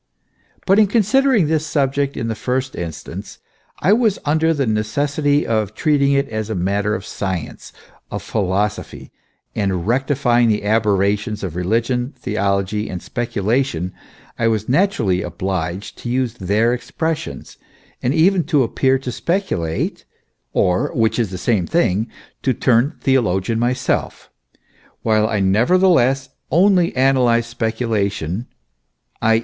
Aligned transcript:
But 0.65 0.79
in 0.79 0.87
considering 0.87 1.45
this 1.45 1.63
subject 1.63 2.17
in 2.17 2.27
the 2.27 2.33
first 2.33 2.75
instance, 2.75 3.37
I 3.81 3.93
was 3.93 4.17
under 4.25 4.51
the 4.51 4.65
necessity 4.65 5.45
of 5.45 5.75
treating 5.75 6.13
it 6.13 6.27
as 6.29 6.49
a 6.49 6.55
matter 6.55 6.95
of 6.95 7.05
science, 7.05 7.71
of 8.09 8.23
philosophy; 8.23 9.11
and 9.55 9.71
in 9.71 9.85
rectifying 9.85 10.49
the 10.49 10.63
aber 10.63 10.95
rations 10.95 11.43
of 11.43 11.53
Beligion, 11.53 12.15
Theology, 12.15 12.89
and 12.89 12.99
Speculation, 12.99 13.93
I 14.39 14.47
was 14.47 14.67
naturally 14.67 15.21
obliged 15.21 15.99
to 15.99 16.09
use 16.09 16.33
their 16.33 16.73
expressions, 16.73 17.59
and 18.01 18.11
even 18.11 18.43
to 18.45 18.63
appear 18.63 18.97
to 18.97 19.11
speculate, 19.11 20.05
or 20.51 20.91
which 20.95 21.19
is 21.19 21.29
the 21.29 21.37
same 21.37 21.67
thing 21.67 22.07
to 22.41 22.55
turn 22.55 22.97
theologian 23.01 23.59
myself, 23.59 24.31
while 25.03 25.29
I 25.29 25.41
nevertheless 25.41 26.29
only 26.49 26.91
analyse 26.95 27.45
speculation, 27.45 28.47
i. 29.21 29.39